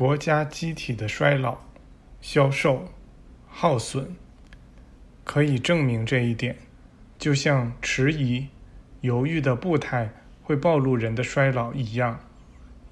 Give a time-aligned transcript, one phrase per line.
[0.00, 1.58] 国家机体的衰老、
[2.22, 2.88] 消瘦、
[3.46, 4.06] 耗损，
[5.24, 6.56] 可以证明这一点。
[7.18, 8.48] 就像迟疑、
[9.02, 10.10] 犹豫的步态
[10.42, 12.18] 会暴露人的衰老一样，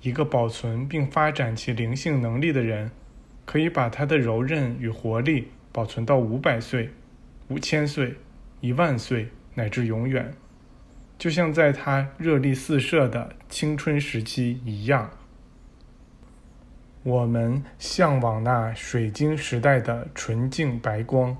[0.03, 2.90] 一个保存并发展其灵性能力的人，
[3.47, 6.90] 可以把他的柔韧与活力保存到五百岁、
[7.49, 8.17] 五千岁、
[8.61, 10.35] 一万岁乃至永远，
[11.19, 15.11] 就像在他热力四射的青春时期一样。
[17.09, 21.34] 我们向往那水晶时代的纯净白光，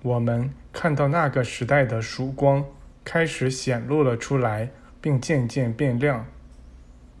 [0.00, 0.50] 我们。
[0.72, 2.64] 看到那个时代的曙光
[3.04, 6.24] 开始显露了出来，并渐渐变亮。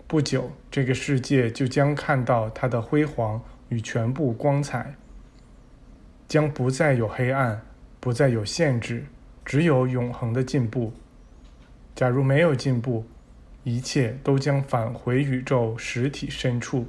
[0.06, 4.94] 不久，这个世界就将看到它的辉煌与全部光彩，
[6.26, 7.60] 将不再有黑暗，
[8.00, 9.04] 不再有限制，
[9.44, 10.94] 只有永恒的进步。
[11.94, 13.04] 假如没有进步，
[13.64, 16.86] 一切都将返回宇宙实体深处，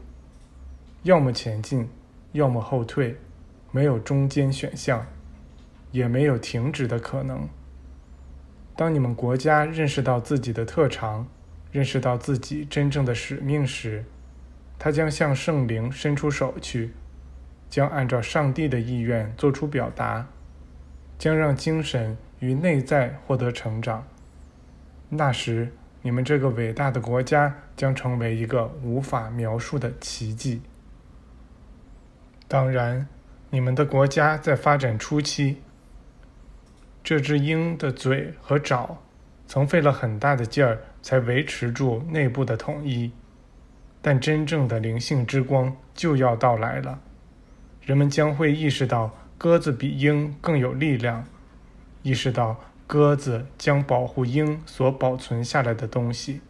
[1.07, 1.87] 要么前进，
[2.33, 3.15] 要么后退，
[3.71, 5.05] 没有中间选项。
[5.91, 7.47] 也没有停止的可能。
[8.75, 11.25] 当你们国家认识到自己的特长，
[11.71, 14.03] 认识到自己真正的使命时，
[14.77, 16.91] 他将向圣灵伸出手去，
[17.69, 20.27] 将按照上帝的意愿做出表达，
[21.17, 24.05] 将让精神与内在获得成长。
[25.07, 30.61] 那时，你们这个伟大的国家将成为一个无法描述的奇迹。
[32.47, 33.07] 当然，
[33.49, 35.57] 你们的国家在发展初期。
[37.03, 38.97] 这只鹰的嘴和爪，
[39.45, 43.11] 曾费了很大的劲儿才维持住内部的统一，
[44.01, 46.99] 但真正的灵性之光就要到来了。
[47.81, 51.25] 人们将会意识到鸽子比鹰更有力量，
[52.03, 56.41] 意识到鸽子将保护鹰所保存下来的东西。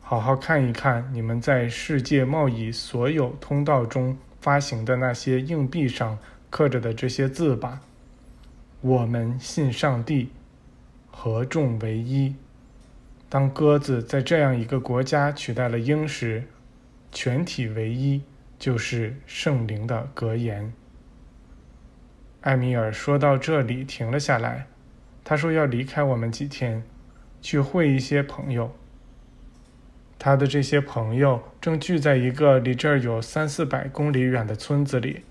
[0.00, 7.80] 好好看一看你们在世界贸易所有通道中发行的那些硬币上刻着的这些字吧。
[8.80, 10.28] 我们信上帝，
[11.10, 12.32] 合众为一。
[13.28, 16.44] 当鸽子在这样一个国家取代了鹰时，
[17.10, 18.22] 全体为一
[18.56, 20.72] 就是圣灵的格言。
[22.42, 24.68] 艾米尔说到这里停了下来，
[25.24, 26.84] 他说要离开我们几天，
[27.42, 28.70] 去会一些朋友。
[30.18, 35.22] 他的这些朋友正聚在一个离这儿有三四百公里远的村子里。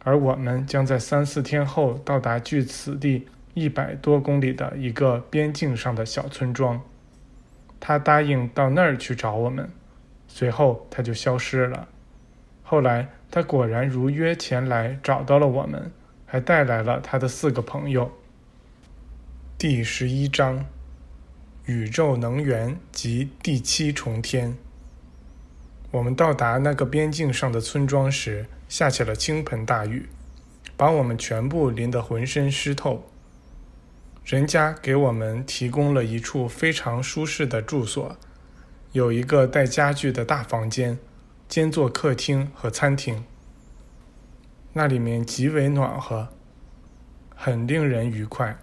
[0.00, 6.80] 而我们将在三四天后到达距此地一百多公里的一个边境上的小村庄。
[7.80, 9.68] 他答应到那儿去找我们，
[10.28, 11.88] 随后他就消失了。
[12.62, 15.90] 后来他果然如约前来找到了我们，
[16.24, 18.10] 还带来了他的四个朋友。
[19.58, 20.64] 第十一章：
[21.66, 24.56] 宇宙能源及第七重天。
[25.90, 28.46] 我们到达那个边境上的村庄时。
[28.68, 30.08] 下起了倾盆大雨，
[30.76, 33.08] 把我们全部淋得浑身湿透。
[34.24, 38.16] 人家给我们提供了一处非常舒适的住所，
[38.90, 40.98] 有一个带家具的大房间，
[41.48, 43.24] 兼做客厅和餐厅。
[44.72, 46.30] 那里面极为暖和，
[47.36, 48.58] 很令人愉快。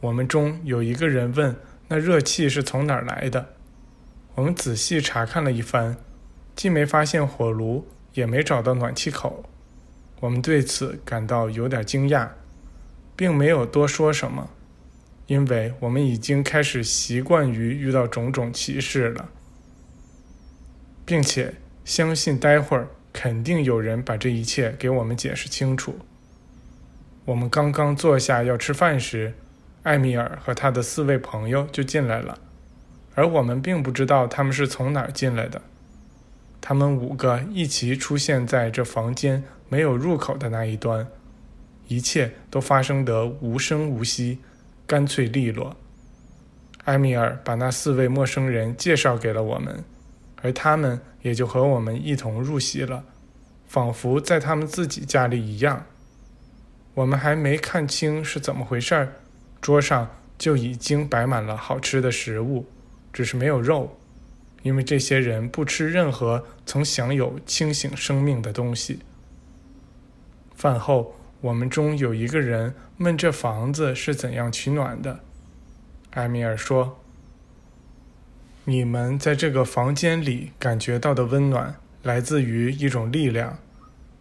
[0.00, 1.54] 我们中有一个人问
[1.90, 3.54] ：“那热气是从哪儿来的？”
[4.34, 5.98] 我们仔细查看了一番，
[6.56, 7.86] 既没发现火炉。
[8.12, 9.44] 也没找到暖气口，
[10.18, 12.30] 我们对此感到有点惊讶，
[13.14, 14.50] 并没有多说什么，
[15.28, 19.28] 因为我们已经开始习惯于遇到种种歧视了，
[21.06, 26.00] 并且相信待会儿肯定有人把这一切给我们解释清楚。
[27.26, 29.34] 我们刚刚坐下要吃饭时，
[29.82, 32.38] 艾米尔和他的四位朋友就进来了，
[33.14, 35.62] 而我们并不知道他们是从哪儿进来的。
[36.60, 41.06] 他们五个一齐出现在这房间没有入口的那一端，
[41.88, 44.40] 一切都发生得无声无息，
[44.86, 45.74] 干脆利落。
[46.84, 49.82] 埃米尔把那四位陌生人介绍给了我们，
[50.42, 53.04] 而他们也就和我们一同入席了，
[53.66, 55.86] 仿佛在他们自己家里一样。
[56.92, 59.12] 我们还没看清是怎么回事儿，
[59.70, 62.66] 桌上就已经摆满了好吃的食物，
[63.12, 63.96] 只是没有肉。
[64.64, 68.98] 因为这些人不吃任何曾享有清醒生命的东西。
[70.56, 75.20] 饭后，我们中有一个人问：“这房子是怎样取暖的？”
[76.14, 76.98] 埃米尔说
[78.66, 83.56] ：“你们在这个房间里感觉到的温暖，来自于一种力量。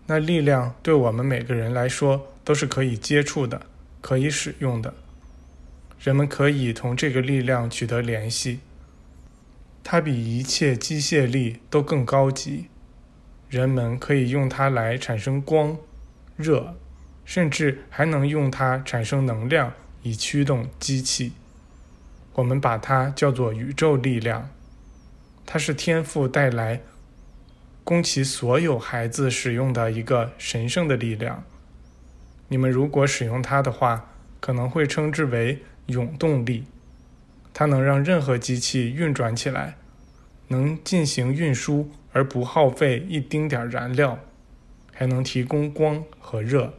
[0.05, 3.59] 那力量对我们每个人来说都是可以接触的，
[3.99, 4.93] 可以使用的。
[5.99, 8.59] 人们可以同这个力量取得联系。”
[9.83, 12.67] 它比一切机械力都更高级。
[13.49, 15.75] 人们可以用它来产生光、
[16.35, 16.75] 热，
[17.25, 19.73] 甚至还能用它产生能量
[20.03, 21.33] 以驱动机器。
[22.33, 24.49] 我们把它叫做宇宙力量。
[25.45, 26.81] 它是天赋带来
[27.83, 31.43] 供其所有孩子使用的一个神圣的力量。
[32.49, 36.63] 你们如果使用它的话，可能会称之为永动力。
[37.53, 39.75] 它能让任何机器运转起来，
[40.47, 44.17] 能进行运输而不耗费一丁点燃料，
[44.93, 46.73] 还能提供光和热。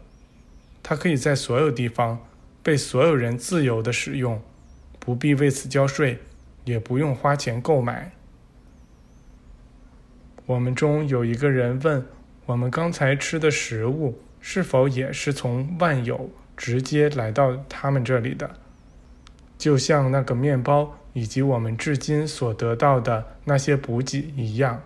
[0.83, 2.27] 它可以在所有地方
[2.62, 4.41] 被所有人自由地使用，
[4.99, 6.19] 不必为此交税，
[6.65, 8.13] 也不用花钱购买。
[10.47, 12.05] 我们中有一个人问：
[12.47, 18.56] 我们刚才吃的食物是否也是从万有直接来到他们这里的？
[19.61, 24.81] 就像那个面包以及我们至今所得到的那些补给一样。